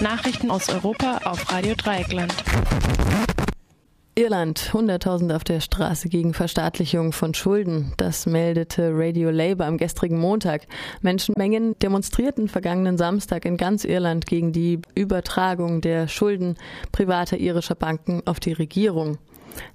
Nachrichten 0.00 0.50
aus 0.50 0.68
Europa 0.68 1.20
auf 1.24 1.50
Radio 1.52 1.74
Dreieckland. 1.74 2.34
Irland, 4.14 4.74
Hunderttausende 4.74 5.34
auf 5.34 5.44
der 5.44 5.60
Straße 5.60 6.10
gegen 6.10 6.34
Verstaatlichung 6.34 7.12
von 7.12 7.32
Schulden. 7.32 7.94
Das 7.96 8.26
meldete 8.26 8.90
Radio 8.92 9.30
Labour 9.30 9.66
am 9.66 9.78
gestrigen 9.78 10.18
Montag. 10.18 10.66
Menschenmengen 11.00 11.78
demonstrierten 11.78 12.48
vergangenen 12.48 12.98
Samstag 12.98 13.46
in 13.46 13.56
ganz 13.56 13.84
Irland 13.84 14.26
gegen 14.26 14.52
die 14.52 14.80
Übertragung 14.94 15.80
der 15.80 16.08
Schulden 16.08 16.56
privater 16.92 17.38
irischer 17.38 17.74
Banken 17.74 18.22
auf 18.26 18.38
die 18.38 18.52
Regierung. 18.52 19.16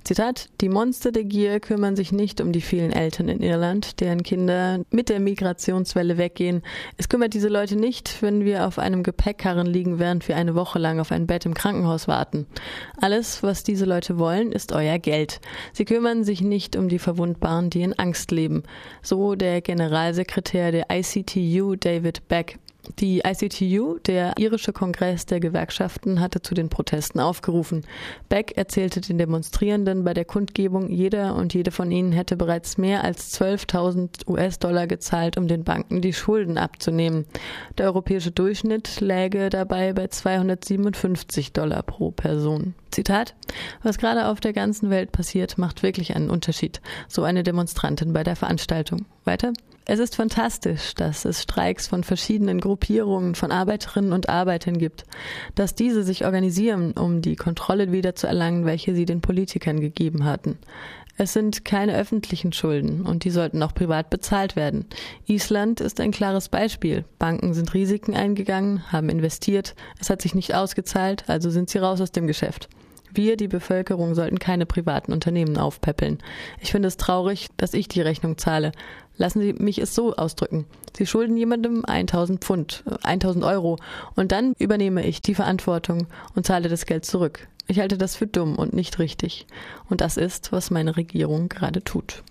Zitat, 0.03 0.49
die 0.61 0.69
Monster 0.69 1.11
der 1.11 1.23
Gier 1.23 1.59
kümmern 1.59 1.95
sich 1.95 2.11
nicht 2.11 2.39
um 2.39 2.51
die 2.51 2.61
vielen 2.61 2.91
Eltern 2.91 3.27
in 3.27 3.41
Irland, 3.41 3.99
deren 3.99 4.23
Kinder 4.23 4.79
mit 4.89 5.09
der 5.09 5.19
Migrationswelle 5.19 6.17
weggehen. 6.17 6.61
Es 6.97 7.09
kümmert 7.09 7.33
diese 7.33 7.49
Leute 7.49 7.75
nicht, 7.75 8.21
wenn 8.21 8.45
wir 8.45 8.67
auf 8.67 8.79
einem 8.79 9.03
Gepäckkarren 9.03 9.67
liegen, 9.67 9.99
während 9.99 10.27
wir 10.27 10.37
eine 10.37 10.55
Woche 10.55 10.79
lang 10.79 10.99
auf 10.99 11.11
ein 11.11 11.27
Bett 11.27 11.45
im 11.45 11.54
Krankenhaus 11.54 12.07
warten. 12.07 12.47
Alles, 13.01 13.43
was 13.43 13.63
diese 13.63 13.85
Leute 13.85 14.18
wollen, 14.18 14.51
ist 14.51 14.71
euer 14.71 14.97
Geld. 14.99 15.41
Sie 15.73 15.85
kümmern 15.85 16.23
sich 16.23 16.41
nicht 16.41 16.75
um 16.75 16.89
die 16.89 16.99
Verwundbaren, 16.99 17.69
die 17.69 17.82
in 17.82 17.97
Angst 17.99 18.32
leben. 18.32 18.63
So 19.01 19.35
der 19.35 19.61
Generalsekretär 19.61 20.71
der 20.71 20.87
ICTU, 20.89 21.75
David 21.75 22.27
Beck. 22.27 22.59
Die 23.00 23.21
ICTU, 23.25 24.00
der 24.00 24.33
irische 24.37 24.73
Kongress 24.73 25.25
der 25.25 25.39
Gewerkschaften, 25.39 26.19
hatte 26.19 26.41
zu 26.41 26.54
den 26.54 26.69
Protesten 26.69 27.19
aufgerufen. 27.19 27.86
Beck 28.29 28.54
erzählte 28.55 29.01
den 29.01 29.18
Demonstrierenden 29.18 30.04
bei 30.04 30.13
der 30.13 30.25
Kundgebung, 30.25 30.89
jeder 30.89 31.36
und 31.36 31.54
jede 31.54 31.71
von 31.71 31.91
ihnen 31.91 32.11
hätte 32.11 32.38
bereits 32.38 32.77
mehr 32.77 33.03
als 33.03 33.39
12.000 33.39 34.27
US-Dollar 34.27 34.88
gezahlt, 34.88 35.38
um 35.38 35.47
den 35.47 35.63
Banken 35.63 36.02
die 36.02 36.13
Schulden 36.13 36.58
abzunehmen. 36.58 37.25
Der 37.77 37.88
europäische 37.88 38.31
Durchschnitt 38.31 38.99
läge 38.99 39.49
dabei 39.49 39.94
bei 39.94 40.08
257 40.08 41.53
Dollar 41.53 41.83
pro 41.83 42.11
Person. 42.11 42.73
Zitat, 42.89 43.35
was 43.83 43.97
gerade 43.97 44.27
auf 44.27 44.39
der 44.39 44.53
ganzen 44.53 44.89
Welt 44.89 45.11
passiert, 45.11 45.58
macht 45.58 45.83
wirklich 45.83 46.15
einen 46.15 46.30
Unterschied, 46.30 46.81
so 47.08 47.23
eine 47.23 47.43
Demonstrantin 47.43 48.13
bei 48.13 48.23
der 48.23 48.35
Veranstaltung. 48.35 49.05
Weiter? 49.23 49.53
Es 49.89 49.99
ist 49.99 50.17
fantastisch, 50.17 50.95
dass 50.95 51.23
es 51.23 51.43
Streiks 51.43 51.88
von 51.88 52.03
verschiedenen 52.03 52.59
Gruppierungen 52.59 53.35
von 53.35 53.53
Arbeiterinnen 53.53 54.11
und 54.11 54.27
Arbeitern 54.27 54.77
gibt, 54.80 55.05
dass 55.55 55.75
diese 55.75 56.03
sich 56.03 56.25
organisieren, 56.25 56.91
um 56.91 57.21
die 57.21 57.38
Kontrolle 57.38 57.93
wieder 57.93 58.13
zu 58.13 58.27
erlangen, 58.27 58.65
welche 58.65 58.93
sie 58.93 59.05
den 59.05 59.21
Politikern 59.21 59.80
gegeben 59.80 60.25
hatten. 60.25 60.58
Es 61.15 61.31
sind 61.31 61.63
keine 61.63 61.95
öffentlichen 61.95 62.52
Schulden 62.52 63.03
und 63.05 63.23
die 63.23 63.30
sollten 63.30 63.63
auch 63.63 63.73
privat 63.73 64.09
bezahlt 64.09 64.58
werden. 64.58 64.88
Island 65.25 65.80
ist 65.80 66.02
ein 66.02 66.11
klares 66.11 66.49
Beispiel. 66.49 67.05
Banken 67.17 67.53
sind 67.53 67.73
Risiken 67.73 68.13
eingegangen, 68.13 68.91
haben 68.91 69.08
investiert, 69.08 69.73
es 70.02 70.09
hat 70.09 70.21
sich 70.21 70.35
nicht 70.35 70.53
ausgezahlt, 70.53 71.23
also 71.27 71.49
sind 71.49 71.69
sie 71.69 71.77
raus 71.77 72.02
aus 72.02 72.11
dem 72.11 72.27
Geschäft. 72.27 72.67
Wir, 73.13 73.38
die 73.38 73.47
Bevölkerung, 73.47 74.15
sollten 74.15 74.38
keine 74.38 74.65
privaten 74.65 75.13
Unternehmen 75.13 75.58
aufpäppeln. 75.58 76.19
Ich 76.59 76.71
finde 76.71 76.88
es 76.88 76.97
traurig, 76.97 77.47
dass 77.58 77.73
ich 77.73 77.88
die 77.88 78.02
Rechnung 78.02 78.38
zahle. 78.38 78.73
Lassen 79.17 79.41
Sie 79.41 79.53
mich 79.53 79.79
es 79.79 79.93
so 79.93 80.15
ausdrücken. 80.15 80.65
Sie 80.95 81.05
schulden 81.05 81.37
jemandem 81.37 81.83
1000 81.85 82.43
Pfund, 82.43 82.83
1000 83.03 83.43
Euro 83.43 83.77
und 84.15 84.31
dann 84.31 84.53
übernehme 84.59 85.05
ich 85.05 85.21
die 85.21 85.35
Verantwortung 85.35 86.07
und 86.35 86.45
zahle 86.45 86.69
das 86.69 86.85
Geld 86.85 87.05
zurück. 87.05 87.47
Ich 87.67 87.79
halte 87.79 87.97
das 87.97 88.15
für 88.15 88.27
dumm 88.27 88.55
und 88.55 88.73
nicht 88.73 88.99
richtig. 88.99 89.45
Und 89.89 90.01
das 90.01 90.17
ist, 90.17 90.51
was 90.51 90.71
meine 90.71 90.95
Regierung 90.95 91.49
gerade 91.49 91.83
tut. 91.83 92.23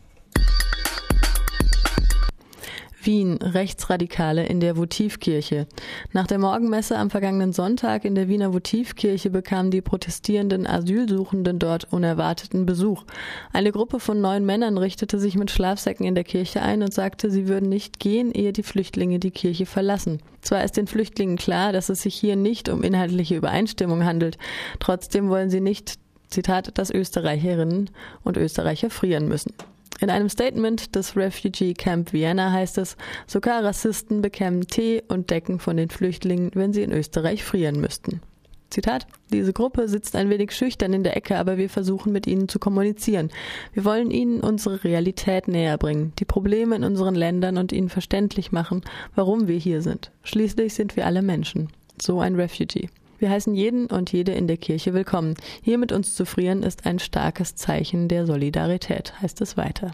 Wien 3.07 3.39
Rechtsradikale 3.41 4.47
in 4.47 4.59
der 4.59 4.77
Votivkirche. 4.77 5.67
Nach 6.13 6.27
der 6.27 6.39
Morgenmesse 6.39 6.99
am 6.99 7.09
vergangenen 7.09 7.53
Sonntag 7.53 8.05
in 8.05 8.15
der 8.15 8.29
Wiener 8.29 8.53
Votivkirche 8.53 9.31
bekamen 9.31 9.71
die 9.71 9.81
protestierenden 9.81 10.67
Asylsuchenden 10.67 11.59
dort 11.59 11.93
unerwarteten 11.93 12.67
Besuch. 12.67 13.05
Eine 13.53 13.73
Gruppe 13.73 14.01
von 14.01 14.21
neun 14.21 14.45
Männern 14.45 14.77
richtete 14.77 15.19
sich 15.19 15.37
mit 15.37 15.51
Schlafsäcken 15.51 16.05
in 16.05 16.17
der 16.17 16.25
Kirche 16.25 16.63
ein 16.63 16.83
und 16.83 16.93
sagte, 16.93 17.31
sie 17.31 17.47
würden 17.47 17.69
nicht 17.69 18.01
gehen, 18.01 18.33
ehe 18.33 18.53
die 18.53 18.65
Flüchtlinge 18.65 19.21
die 19.21 19.31
Kirche 19.31 19.67
verlassen. 19.67 20.21
Zwar 20.41 20.65
ist 20.65 20.77
den 20.77 20.89
Flüchtlingen 20.89 21.37
klar, 21.37 21.73
dass 21.73 21.89
es 21.89 22.03
sich 22.03 22.15
hier 22.15 22.37
nicht 22.37 22.69
um 22.69 22.83
inhaltliche 22.83 23.37
Übereinstimmung 23.37 24.05
handelt, 24.05 24.37
trotzdem 24.81 25.29
wollen 25.29 25.51
sie 25.51 25.61
nicht 25.61 25.99
Zitat, 26.29 26.77
dass 26.77 26.91
Österreicherinnen 26.91 27.91
und 28.25 28.37
Österreicher 28.37 28.91
frieren 28.91 29.29
müssen. 29.29 29.53
In 30.01 30.11
einem 30.11 30.29
Statement 30.29 30.95
des 30.95 31.17
Refugee 31.17 31.73
Camp 31.73 32.13
Vienna 32.13 32.53
heißt 32.53 32.77
es, 32.79 32.97
sogar 33.27 33.65
Rassisten 33.65 34.21
bekämen 34.21 34.67
Tee 34.67 35.03
und 35.09 35.31
Decken 35.31 35.59
von 35.59 35.77
den 35.77 35.89
Flüchtlingen, 35.89 36.51
wenn 36.55 36.73
sie 36.73 36.83
in 36.83 36.93
Österreich 36.93 37.43
frieren 37.43 37.81
müssten. 37.81 38.21
Zitat, 38.69 39.07
diese 39.33 39.53
Gruppe 39.53 39.89
sitzt 39.89 40.17
ein 40.17 40.29
wenig 40.29 40.53
schüchtern 40.53 40.93
in 40.93 41.05
der 41.05 41.17
Ecke, 41.17 41.39
aber 41.39 41.57
wir 41.57 41.71
versuchen 41.71 42.13
mit 42.13 42.27
ihnen 42.27 42.49
zu 42.49 42.59
kommunizieren. 42.59 43.31
Wir 43.73 43.85
wollen 43.85 44.11
ihnen 44.11 44.41
unsere 44.41 44.85
Realität 44.85 45.49
näher 45.49 45.79
bringen, 45.79 46.13
die 46.19 46.25
Probleme 46.25 46.77
in 46.77 46.85
unseren 46.85 47.15
Ländern 47.15 47.57
und 47.57 47.73
ihnen 47.73 47.89
verständlich 47.89 48.53
machen, 48.53 48.83
warum 49.15 49.49
wir 49.49 49.57
hier 49.57 49.83
sind. 49.83 50.11
Schließlich 50.25 50.75
sind 50.75 50.97
wir 50.97 51.07
alle 51.07 51.23
Menschen. 51.23 51.69
So 52.01 52.21
ein 52.21 52.35
Refugee. 52.35 52.91
Wir 53.19 53.31
heißen 53.31 53.55
jeden 53.55 53.87
und 53.87 54.13
jede 54.13 54.33
in 54.33 54.47
der 54.47 54.57
Kirche 54.57 54.93
willkommen. 54.93 55.35
Hier 55.63 55.79
mit 55.79 55.93
uns 55.93 56.15
zu 56.15 56.27
frieren 56.27 56.63
ist 56.63 56.87
ein 56.87 56.99
starkes 56.99 57.55
Zeichen 57.55 58.09
der 58.09 58.27
Solidarität, 58.27 59.21
heißt 59.23 59.41
es 59.41 59.57
weiter. 59.57 59.93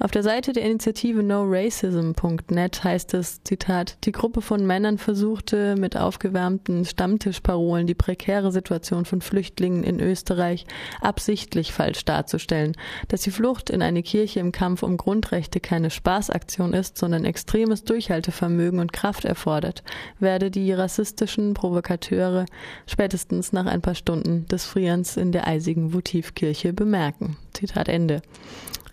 Auf 0.00 0.12
der 0.12 0.22
Seite 0.22 0.52
der 0.52 0.64
Initiative 0.64 1.24
NoRacism.net 1.24 2.84
heißt 2.84 3.14
es, 3.14 3.42
Zitat, 3.42 3.98
die 4.04 4.12
Gruppe 4.12 4.42
von 4.42 4.64
Männern 4.64 4.96
versuchte 4.96 5.74
mit 5.74 5.96
aufgewärmten 5.96 6.84
Stammtischparolen 6.84 7.88
die 7.88 7.96
prekäre 7.96 8.52
Situation 8.52 9.06
von 9.06 9.20
Flüchtlingen 9.20 9.82
in 9.82 9.98
Österreich 9.98 10.66
absichtlich 11.00 11.72
falsch 11.72 12.04
darzustellen. 12.04 12.76
Dass 13.08 13.22
die 13.22 13.32
Flucht 13.32 13.70
in 13.70 13.82
eine 13.82 14.04
Kirche 14.04 14.38
im 14.38 14.52
Kampf 14.52 14.84
um 14.84 14.98
Grundrechte 14.98 15.58
keine 15.58 15.90
Spaßaktion 15.90 16.74
ist, 16.74 16.96
sondern 16.96 17.24
extremes 17.24 17.82
Durchhaltevermögen 17.82 18.78
und 18.78 18.92
Kraft 18.92 19.24
erfordert, 19.24 19.82
werde 20.20 20.52
die 20.52 20.72
rassistischen 20.72 21.54
Provokateure 21.54 22.46
spätestens 22.86 23.52
nach 23.52 23.66
ein 23.66 23.82
paar 23.82 23.96
Stunden 23.96 24.46
des 24.46 24.64
Frierens 24.64 25.16
in 25.16 25.32
der 25.32 25.48
eisigen 25.48 25.92
Votivkirche 25.92 26.72
bemerken. 26.72 27.36
Zitat 27.52 27.88
Ende. 27.88 28.22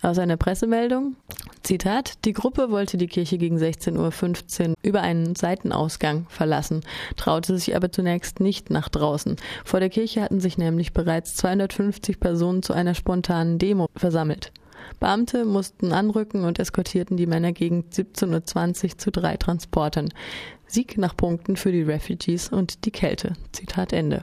Aus 0.06 0.20
einer 0.20 0.36
Pressemeldung, 0.36 1.16
Zitat, 1.64 2.24
die 2.26 2.32
Gruppe 2.32 2.70
wollte 2.70 2.96
die 2.96 3.08
Kirche 3.08 3.38
gegen 3.38 3.56
16.15 3.56 4.68
Uhr 4.68 4.74
über 4.84 5.00
einen 5.00 5.34
Seitenausgang 5.34 6.26
verlassen, 6.28 6.82
traute 7.16 7.58
sich 7.58 7.74
aber 7.74 7.90
zunächst 7.90 8.38
nicht 8.38 8.70
nach 8.70 8.88
draußen. 8.88 9.34
Vor 9.64 9.80
der 9.80 9.88
Kirche 9.88 10.22
hatten 10.22 10.38
sich 10.38 10.58
nämlich 10.58 10.92
bereits 10.92 11.34
250 11.34 12.20
Personen 12.20 12.62
zu 12.62 12.72
einer 12.72 12.94
spontanen 12.94 13.58
Demo 13.58 13.88
versammelt. 13.96 14.52
Beamte 15.00 15.44
mussten 15.44 15.92
anrücken 15.92 16.44
und 16.44 16.60
eskortierten 16.60 17.16
die 17.16 17.26
Männer 17.26 17.50
gegen 17.50 17.80
17.20 17.90 18.84
Uhr 18.84 18.98
zu 18.98 19.10
drei 19.10 19.36
Transportern. 19.36 20.10
Sieg 20.68 20.98
nach 20.98 21.16
Punkten 21.16 21.56
für 21.56 21.72
die 21.72 21.82
Refugees 21.82 22.48
und 22.48 22.84
die 22.84 22.92
Kälte. 22.92 23.32
Zitat 23.50 23.92
Ende. 23.92 24.22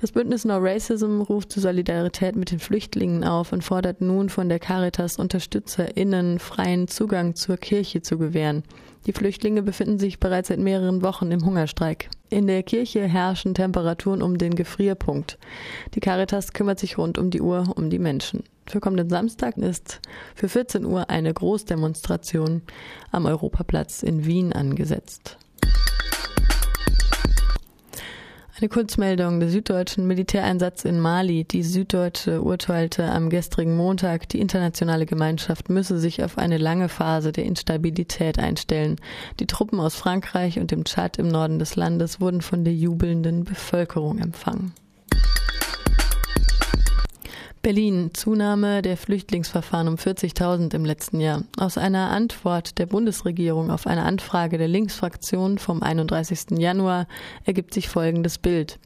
Das 0.00 0.12
Bündnis 0.12 0.46
No 0.46 0.56
Racism 0.56 1.20
ruft 1.20 1.52
zu 1.52 1.60
Solidarität 1.60 2.34
mit 2.34 2.50
den 2.50 2.58
Flüchtlingen 2.58 3.22
auf 3.22 3.52
und 3.52 3.62
fordert 3.62 4.00
nun 4.00 4.30
von 4.30 4.48
der 4.48 4.58
Caritas 4.58 5.18
UnterstützerInnen 5.18 6.38
freien 6.38 6.88
Zugang 6.88 7.34
zur 7.34 7.58
Kirche 7.58 8.00
zu 8.00 8.16
gewähren. 8.16 8.62
Die 9.06 9.12
Flüchtlinge 9.12 9.62
befinden 9.62 9.98
sich 9.98 10.18
bereits 10.18 10.48
seit 10.48 10.58
mehreren 10.58 11.02
Wochen 11.02 11.30
im 11.30 11.44
Hungerstreik. 11.44 12.08
In 12.30 12.46
der 12.46 12.62
Kirche 12.62 13.06
herrschen 13.06 13.52
Temperaturen 13.52 14.22
um 14.22 14.38
den 14.38 14.54
Gefrierpunkt. 14.54 15.36
Die 15.94 16.00
Caritas 16.00 16.54
kümmert 16.54 16.78
sich 16.78 16.96
rund 16.96 17.18
um 17.18 17.28
die 17.28 17.42
Uhr 17.42 17.70
um 17.76 17.90
die 17.90 17.98
Menschen. 17.98 18.44
Für 18.66 18.80
kommenden 18.80 19.10
Samstag 19.10 19.58
ist 19.58 20.00
für 20.34 20.48
14 20.48 20.86
Uhr 20.86 21.10
eine 21.10 21.34
Großdemonstration 21.34 22.62
am 23.10 23.26
Europaplatz 23.26 24.02
in 24.02 24.24
Wien 24.24 24.54
angesetzt. 24.54 25.36
Eine 28.60 28.68
Kurzmeldung 28.68 29.40
der 29.40 29.48
süddeutschen 29.48 30.06
Militäreinsatz 30.06 30.84
in 30.84 31.00
Mali. 31.00 31.44
Die 31.44 31.62
Süddeutsche 31.62 32.42
urteilte 32.42 33.10
am 33.10 33.30
gestrigen 33.30 33.74
Montag, 33.74 34.28
die 34.28 34.38
internationale 34.38 35.06
Gemeinschaft 35.06 35.70
müsse 35.70 35.98
sich 35.98 36.22
auf 36.22 36.36
eine 36.36 36.58
lange 36.58 36.90
Phase 36.90 37.32
der 37.32 37.46
Instabilität 37.46 38.38
einstellen. 38.38 38.96
Die 39.38 39.46
Truppen 39.46 39.80
aus 39.80 39.94
Frankreich 39.94 40.58
und 40.58 40.72
dem 40.72 40.84
Tschad 40.84 41.16
im 41.16 41.28
Norden 41.28 41.58
des 41.58 41.74
Landes 41.74 42.20
wurden 42.20 42.42
von 42.42 42.62
der 42.62 42.74
jubelnden 42.74 43.44
Bevölkerung 43.44 44.18
empfangen. 44.18 44.74
Berlin. 47.62 48.10
Zunahme 48.14 48.80
der 48.80 48.96
Flüchtlingsverfahren 48.96 49.86
um 49.86 49.96
40.000 49.96 50.74
im 50.74 50.86
letzten 50.86 51.20
Jahr. 51.20 51.44
Aus 51.58 51.76
einer 51.76 52.10
Antwort 52.10 52.78
der 52.78 52.86
Bundesregierung 52.86 53.70
auf 53.70 53.86
eine 53.86 54.04
Anfrage 54.04 54.56
der 54.56 54.66
Linksfraktion 54.66 55.58
vom 55.58 55.82
31. 55.82 56.58
Januar 56.58 57.06
ergibt 57.44 57.74
sich 57.74 57.90
folgendes 57.90 58.38
Bild. 58.38 58.78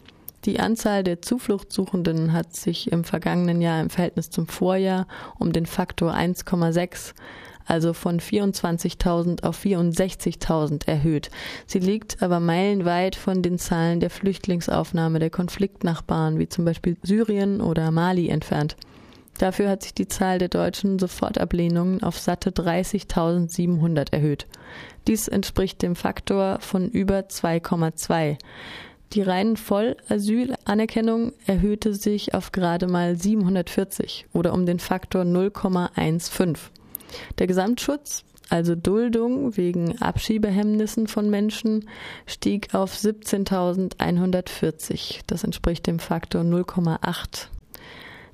Die 0.45 0.59
Anzahl 0.59 1.05
der 1.05 1.23
Zufluchtssuchenden 1.23 2.33
hat 2.33 2.57
sich 2.57 2.91
im 2.91 3.05
vergangenen 3.05 3.63
Jahr 3.63 3.81
im 3.81 3.91
Verhältnis 3.91 4.31
zum 4.31 4.49
Vorjahr 4.49 5.07
um 5.39 5.53
den 5.53 5.67
Faktor 5.67 6.13
1,6 6.13 7.15
also 7.67 7.93
von 7.93 8.21
24.000 8.21 9.45
auf 9.45 9.65
64.000 9.65 10.87
erhöht. 10.87 11.31
Sie 11.67 11.79
liegt 11.79 12.23
aber 12.23 12.41
meilenweit 12.41 13.17
von 13.17 13.43
den 13.43 13.59
Zahlen 13.59 14.01
der 14.01 14.11
Flüchtlingsaufnahme 14.11 15.19
der 15.19 15.31
Konfliktnachbarn, 15.31 16.39
wie 16.39 16.49
zum 16.49 16.65
Beispiel 16.65 16.97
Syrien 17.03 17.61
oder 17.61 17.91
Mali, 17.91 18.29
entfernt. 18.29 18.77
Dafür 19.39 19.69
hat 19.69 19.83
sich 19.83 19.95
die 19.95 20.07
Zahl 20.07 20.39
der 20.39 20.49
deutschen 20.49 20.99
Sofortablehnungen 20.99 22.03
auf 22.03 22.19
satte 22.19 22.51
30.700 22.51 24.13
erhöht. 24.13 24.47
Dies 25.09 25.29
entspricht 25.29 25.83
dem 25.83 25.97
Faktor 25.97 26.59
von 26.61 26.89
über 26.89 27.21
2,2. 27.21 28.39
Die 29.13 29.23
reinen 29.23 29.57
Vollasylanerkennung 29.57 31.33
erhöhte 31.47 31.95
sich 31.95 32.35
auf 32.35 32.53
gerade 32.53 32.87
mal 32.87 33.17
740 33.17 34.27
oder 34.33 34.53
um 34.53 34.67
den 34.67 34.79
Faktor 34.79 35.23
0,15. 35.23 36.57
Der 37.39 37.47
Gesamtschutz, 37.47 38.25
also 38.49 38.75
Duldung 38.75 39.57
wegen 39.57 40.01
Abschiebehemmnissen 40.01 41.07
von 41.09 41.29
Menschen, 41.31 41.89
stieg 42.27 42.75
auf 42.75 42.95
17.140. 42.95 45.21
Das 45.27 45.45
entspricht 45.45 45.87
dem 45.87 45.99
Faktor 45.99 46.43
0,8. 46.43 47.49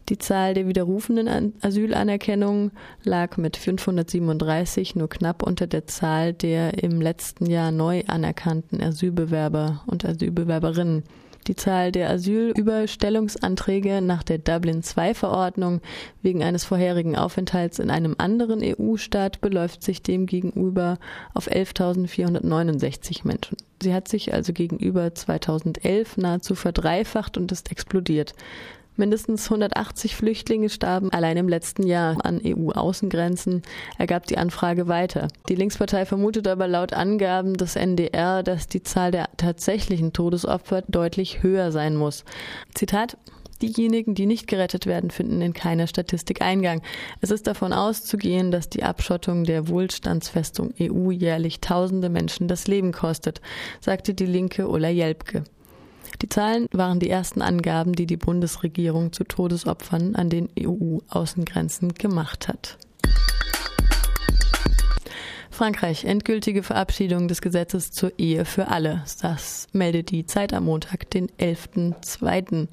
Die 0.09 0.19
Zahl 0.19 0.55
der 0.55 0.67
widerrufenden 0.67 1.53
Asylanerkennungen 1.61 2.73
lag 3.05 3.37
mit 3.37 3.57
537 3.57 4.97
nur 4.97 5.09
knapp 5.09 5.45
unter 5.45 5.69
der 5.69 5.87
Zahl 5.87 6.33
der 6.33 6.83
im 6.83 7.01
letzten 7.01 7.47
Jahr 7.47 7.71
neu 7.71 8.03
anerkannten 8.09 8.83
Asylbewerber 8.83 9.85
und 9.87 10.05
Asylbewerberinnen. 10.05 11.05
Die 11.47 11.57
Zahl 11.57 11.91
der 11.91 12.11
Asylüberstellungsanträge 12.11 14.03
nach 14.03 14.23
der 14.23 14.39
Dublin-II-Verordnung 14.39 15.81
wegen 16.23 16.43
eines 16.43 16.65
vorherigen 16.65 17.17
Aufenthalts 17.17 17.79
in 17.79 17.91
einem 17.91 18.15
anderen 18.19 18.61
EU-Staat 18.63 19.41
beläuft 19.41 19.83
sich 19.83 20.03
demgegenüber 20.03 20.99
auf 21.33 21.51
11.469 21.51 23.27
Menschen. 23.27 23.57
Sie 23.83 23.95
hat 23.95 24.09
sich 24.09 24.35
also 24.35 24.53
gegenüber 24.53 25.15
2011 25.15 26.19
nahezu 26.19 26.55
verdreifacht 26.55 27.39
und 27.39 27.51
ist 27.51 27.71
explodiert. 27.71 28.35
Mindestens 29.01 29.47
180 29.47 30.15
Flüchtlinge 30.15 30.69
starben 30.69 31.11
allein 31.11 31.39
im 31.39 31.49
letzten 31.49 31.87
Jahr 31.87 32.23
an 32.23 32.39
EU-Außengrenzen, 32.45 33.63
ergab 33.97 34.27
die 34.27 34.37
Anfrage 34.37 34.89
weiter. 34.89 35.29
Die 35.49 35.55
Linkspartei 35.55 36.05
vermutet 36.05 36.47
aber 36.47 36.69
laut 36.69 36.93
Angaben 36.93 37.55
des 37.55 37.77
NDR, 37.77 38.43
dass 38.43 38.69
die 38.69 38.83
Zahl 38.83 39.11
der 39.11 39.31
tatsächlichen 39.39 40.13
Todesopfer 40.13 40.83
deutlich 40.87 41.43
höher 41.43 41.73
sein 41.73 41.97
muss. 41.97 42.27
Zitat 42.75 43.17
Diejenigen, 43.63 44.15
die 44.15 44.27
nicht 44.27 44.47
gerettet 44.47 44.85
werden, 44.85 45.11
finden 45.11 45.41
in 45.41 45.55
keiner 45.55 45.87
Statistik 45.87 46.43
Eingang. 46.43 46.83
Es 47.23 47.31
ist 47.31 47.47
davon 47.47 47.73
auszugehen, 47.73 48.51
dass 48.51 48.69
die 48.69 48.83
Abschottung 48.83 49.45
der 49.45 49.69
Wohlstandsfestung 49.69 50.75
EU 50.79 51.11
jährlich 51.11 51.61
tausende 51.61 52.11
Menschen 52.11 52.49
das 52.49 52.67
Leben 52.67 52.93
kostet, 52.93 53.41
sagte 53.81 54.13
die 54.13 54.27
Linke 54.27 54.69
Ulla 54.69 54.91
Jelpke. 54.91 55.45
Die 56.23 56.29
Zahlen 56.29 56.67
waren 56.73 57.01
die 57.01 57.09
ersten 57.09 57.41
Angaben, 57.41 57.95
die 57.95 58.07
die 58.07 58.19
Bundesregierung 58.19 59.13
zu 59.13 59.25
Todesopfern 59.25 60.15
an 60.15 60.29
den 60.29 60.49
EU-Außengrenzen 60.59 61.95
gemacht 61.95 62.49
hat. 62.49 62.77
Frankreich 65.61 66.07
endgültige 66.07 66.63
Verabschiedung 66.63 67.29
des 67.29 67.43
Gesetzes 67.43 67.93
zur 67.93 68.19
Ehe 68.19 68.47
für 68.47 68.69
alle. 68.69 69.05
Das 69.21 69.69
meldet 69.75 70.11
die 70.11 70.25
Zeit 70.25 70.55
am 70.55 70.65
Montag, 70.65 71.11
den 71.11 71.29
11.02., 71.33 72.69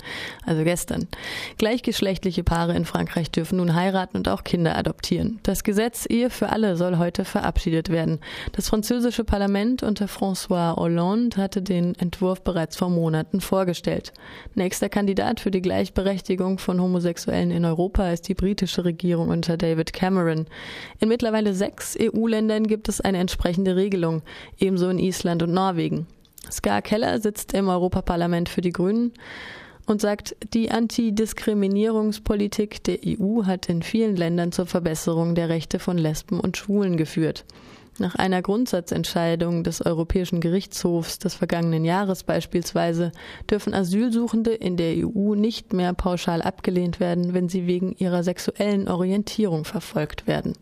also 0.45 0.63
gestern. 0.63 1.09
Gleichgeschlechtliche 1.57 2.45
Paare 2.45 2.77
in 2.77 2.85
Frankreich 2.85 3.29
dürfen 3.29 3.57
nun 3.57 3.75
heiraten 3.75 4.15
und 4.15 4.29
auch 4.29 4.45
Kinder 4.45 4.77
adoptieren. 4.77 5.41
Das 5.43 5.65
Gesetz 5.65 6.05
Ehe 6.09 6.29
für 6.29 6.47
alle 6.47 6.77
soll 6.77 6.97
heute 6.97 7.25
verabschiedet 7.25 7.89
werden. 7.89 8.19
Das 8.53 8.69
französische 8.69 9.25
Parlament 9.25 9.83
unter 9.83 10.05
François 10.05 10.77
Hollande 10.77 11.35
hatte 11.35 11.61
den 11.61 11.93
Entwurf 11.95 12.41
bereits 12.41 12.77
vor 12.77 12.89
Monaten 12.89 13.41
vorgestellt. 13.41 14.13
Nächster 14.55 14.87
Kandidat 14.87 15.41
für 15.41 15.51
die 15.51 15.61
Gleichberechtigung 15.61 16.57
von 16.57 16.81
Homosexuellen 16.81 17.51
in 17.51 17.65
Europa 17.65 18.11
ist 18.11 18.29
die 18.29 18.33
britische 18.33 18.85
Regierung 18.85 19.27
unter 19.27 19.57
David 19.57 19.91
Cameron. 19.91 20.45
In 21.01 21.09
mittlerweile 21.09 21.53
sechs 21.53 21.97
EU-Ländern 21.99 22.65
gibt 22.65 22.76
gibt 22.77 22.89
es 22.89 23.01
eine 23.01 23.17
entsprechende 23.17 23.75
Regelung, 23.75 24.21
ebenso 24.59 24.87
in 24.89 24.99
Island 24.99 25.41
und 25.41 25.51
Norwegen. 25.51 26.05
Ska 26.51 26.81
Keller 26.81 27.19
sitzt 27.19 27.55
im 27.55 27.69
Europaparlament 27.69 28.49
für 28.49 28.61
die 28.61 28.71
Grünen 28.71 29.13
und 29.87 29.99
sagt, 29.99 30.35
die 30.53 30.69
Antidiskriminierungspolitik 30.69 32.83
der 32.83 32.99
EU 33.03 33.45
hat 33.45 33.67
in 33.67 33.81
vielen 33.81 34.15
Ländern 34.15 34.51
zur 34.51 34.67
Verbesserung 34.67 35.33
der 35.33 35.49
Rechte 35.49 35.79
von 35.79 35.97
Lesben 35.97 36.39
und 36.39 36.55
Schwulen 36.55 36.97
geführt. 36.97 37.45
Nach 37.97 38.13
einer 38.13 38.43
Grundsatzentscheidung 38.43 39.63
des 39.63 39.83
Europäischen 39.83 40.39
Gerichtshofs 40.39 41.17
des 41.17 41.33
vergangenen 41.33 41.83
Jahres 41.83 42.23
beispielsweise 42.23 43.11
dürfen 43.49 43.73
Asylsuchende 43.73 44.53
in 44.53 44.77
der 44.77 44.93
EU 44.97 45.33
nicht 45.33 45.73
mehr 45.73 45.95
pauschal 45.95 46.43
abgelehnt 46.43 46.99
werden, 46.99 47.33
wenn 47.33 47.49
sie 47.49 47.65
wegen 47.65 47.95
ihrer 47.97 48.21
sexuellen 48.21 48.87
Orientierung 48.87 49.65
verfolgt 49.65 50.27
werden. 50.27 50.53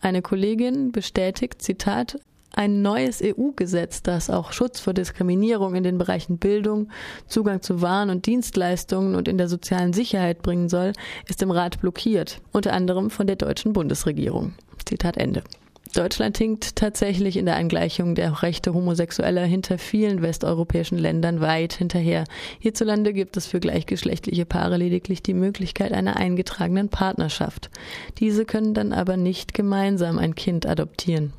Eine 0.00 0.22
Kollegin 0.22 0.92
bestätigt, 0.92 1.60
Zitat, 1.60 2.18
ein 2.52 2.82
neues 2.82 3.22
EU-Gesetz, 3.22 4.02
das 4.02 4.28
auch 4.28 4.52
Schutz 4.52 4.80
vor 4.80 4.92
Diskriminierung 4.92 5.74
in 5.74 5.84
den 5.84 5.98
Bereichen 5.98 6.38
Bildung, 6.38 6.88
Zugang 7.26 7.62
zu 7.62 7.80
Waren 7.80 8.10
und 8.10 8.26
Dienstleistungen 8.26 9.14
und 9.14 9.28
in 9.28 9.38
der 9.38 9.48
sozialen 9.48 9.92
Sicherheit 9.92 10.42
bringen 10.42 10.68
soll, 10.68 10.92
ist 11.28 11.42
im 11.42 11.50
Rat 11.50 11.80
blockiert, 11.80 12.40
unter 12.50 12.72
anderem 12.72 13.10
von 13.10 13.26
der 13.26 13.36
deutschen 13.36 13.72
Bundesregierung. 13.72 14.54
Zitat 14.84 15.16
Ende. 15.16 15.44
Deutschland 15.92 16.38
hinkt 16.38 16.76
tatsächlich 16.76 17.36
in 17.36 17.46
der 17.46 17.56
Angleichung 17.56 18.14
der 18.14 18.42
Rechte 18.42 18.74
Homosexueller 18.74 19.44
hinter 19.44 19.78
vielen 19.78 20.22
westeuropäischen 20.22 20.98
Ländern 20.98 21.40
weit 21.40 21.72
hinterher. 21.72 22.24
Hierzulande 22.58 23.12
gibt 23.12 23.36
es 23.36 23.46
für 23.46 23.60
gleichgeschlechtliche 23.60 24.46
Paare 24.46 24.76
lediglich 24.76 25.22
die 25.22 25.34
Möglichkeit 25.34 25.92
einer 25.92 26.16
eingetragenen 26.16 26.88
Partnerschaft. 26.88 27.70
Diese 28.18 28.44
können 28.44 28.74
dann 28.74 28.92
aber 28.92 29.16
nicht 29.16 29.54
gemeinsam 29.54 30.18
ein 30.18 30.34
Kind 30.34 30.66
adoptieren. 30.66 31.32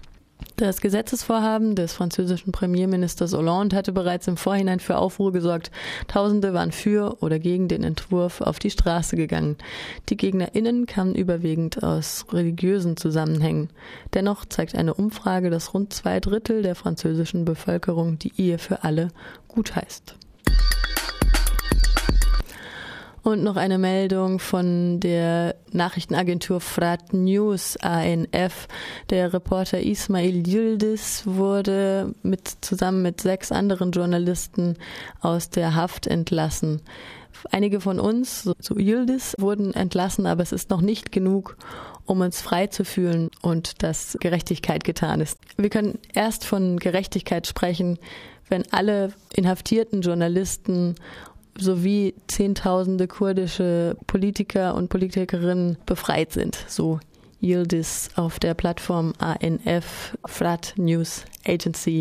Das 0.61 0.79
Gesetzesvorhaben 0.79 1.73
des 1.75 1.93
französischen 1.93 2.51
Premierministers 2.51 3.33
Hollande 3.33 3.75
hatte 3.75 3.91
bereits 3.91 4.27
im 4.27 4.37
Vorhinein 4.37 4.79
für 4.79 4.97
Aufruhr 4.97 5.31
gesorgt. 5.31 5.71
Tausende 6.07 6.53
waren 6.53 6.71
für 6.71 7.17
oder 7.21 7.39
gegen 7.39 7.67
den 7.67 7.83
Entwurf 7.83 8.41
auf 8.41 8.59
die 8.59 8.69
Straße 8.69 9.15
gegangen. 9.15 9.57
Die 10.09 10.17
GegnerInnen 10.17 10.85
kamen 10.85 11.15
überwiegend 11.15 11.81
aus 11.81 12.25
religiösen 12.31 12.95
Zusammenhängen. 12.95 13.71
Dennoch 14.13 14.45
zeigt 14.45 14.75
eine 14.75 14.93
Umfrage, 14.93 15.49
dass 15.49 15.73
rund 15.73 15.93
zwei 15.93 16.19
Drittel 16.19 16.61
der 16.61 16.75
französischen 16.75 17.43
Bevölkerung 17.43 18.19
die 18.19 18.33
Ehe 18.37 18.59
für 18.59 18.83
alle 18.83 19.07
gutheißt. 19.47 20.15
Und 23.23 23.43
noch 23.43 23.55
eine 23.55 23.77
Meldung 23.77 24.39
von 24.39 24.99
der 24.99 25.55
Nachrichtenagentur 25.71 26.59
Frat 26.59 27.13
News 27.13 27.77
ANF. 27.77 28.67
Der 29.11 29.31
Reporter 29.31 29.79
Ismail 29.79 30.47
Yildiz 30.47 31.23
wurde 31.25 32.15
mit, 32.23 32.47
zusammen 32.61 33.03
mit 33.03 33.21
sechs 33.21 33.51
anderen 33.51 33.91
Journalisten 33.91 34.75
aus 35.19 35.51
der 35.51 35.75
Haft 35.75 36.07
entlassen. 36.07 36.81
Einige 37.51 37.79
von 37.79 37.99
uns, 37.99 38.49
so 38.59 38.75
Yildiz, 38.75 39.35
wurden 39.37 39.75
entlassen, 39.75 40.25
aber 40.25 40.41
es 40.41 40.51
ist 40.51 40.71
noch 40.71 40.81
nicht 40.81 41.11
genug, 41.11 41.57
um 42.05 42.21
uns 42.21 42.41
frei 42.41 42.67
zu 42.67 42.83
fühlen 42.83 43.29
und 43.41 43.83
dass 43.83 44.17
Gerechtigkeit 44.19 44.83
getan 44.83 45.21
ist. 45.21 45.37
Wir 45.57 45.69
können 45.69 45.99
erst 46.13 46.43
von 46.43 46.77
Gerechtigkeit 46.77 47.45
sprechen, 47.45 47.99
wenn 48.49 48.63
alle 48.71 49.13
inhaftierten 49.33 50.01
Journalisten 50.01 50.95
sowie 51.57 52.13
Zehntausende 52.27 53.07
kurdische 53.07 53.97
Politiker 54.07 54.75
und 54.75 54.89
Politikerinnen 54.89 55.77
befreit 55.85 56.31
sind. 56.31 56.57
So 56.67 56.99
Yildiz 57.41 58.09
auf 58.15 58.39
der 58.39 58.53
Plattform 58.53 59.13
ANF 59.17 60.17
Frat 60.25 60.73
News 60.77 61.25
Agency 61.45 61.91